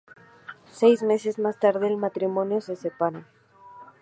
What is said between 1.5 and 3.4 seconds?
tarde, el matrimonio se separa.